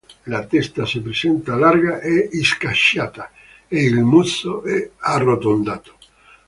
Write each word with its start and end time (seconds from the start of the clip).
La 0.33 0.45
testa 0.53 0.83
si 0.87 0.99
presenta 0.99 1.55
larga 1.55 1.99
e 1.99 2.27
schiacciata 2.41 3.29
ed 3.67 3.83
il 3.83 3.99
muso 4.03 4.63
è 4.63 4.89
arrotondato. 4.97 5.95